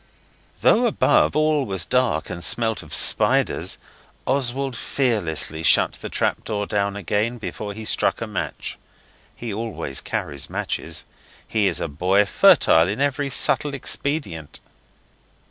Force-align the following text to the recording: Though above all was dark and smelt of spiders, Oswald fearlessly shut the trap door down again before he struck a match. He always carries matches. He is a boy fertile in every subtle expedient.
Though 0.61 0.87
above 0.87 1.35
all 1.35 1.63
was 1.63 1.85
dark 1.85 2.31
and 2.31 2.43
smelt 2.43 2.81
of 2.81 2.91
spiders, 2.91 3.77
Oswald 4.25 4.75
fearlessly 4.75 5.61
shut 5.61 5.93
the 6.01 6.09
trap 6.09 6.43
door 6.43 6.65
down 6.65 6.95
again 6.95 7.37
before 7.37 7.73
he 7.73 7.85
struck 7.85 8.19
a 8.19 8.25
match. 8.25 8.79
He 9.35 9.53
always 9.53 10.01
carries 10.01 10.49
matches. 10.49 11.05
He 11.47 11.67
is 11.67 11.79
a 11.79 11.87
boy 11.87 12.25
fertile 12.25 12.87
in 12.87 12.99
every 12.99 13.29
subtle 13.29 13.75
expedient. 13.75 14.59